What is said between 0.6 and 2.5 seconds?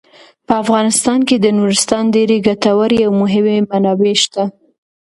افغانستان کې د نورستان ډیرې